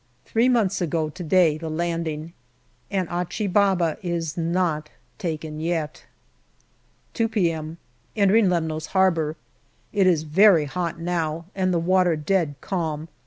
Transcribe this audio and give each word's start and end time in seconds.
Three 0.25 0.49
months 0.49 0.81
ago 0.81 1.11
to 1.11 1.23
day 1.23 1.59
the 1.59 1.69
landing, 1.69 2.33
and 2.89 3.07
Achi 3.09 3.45
Baba 3.45 3.99
is 4.01 4.35
not 4.35 4.89
taken 5.19 5.59
yet. 5.59 6.05
JULY 7.13 7.25
171 7.27 7.77
2 7.77 7.77
p.m. 7.77 7.77
Entering 8.23 8.45
Lemnos 8.49 8.85
Harbour. 8.93 9.35
It 9.93 10.07
is 10.07 10.23
very 10.23 10.65
hot 10.65 10.99
now, 10.99 11.45
and 11.53 11.71
the 11.71 11.77
water 11.77 12.15
dead 12.15 12.55
calm. 12.61 13.09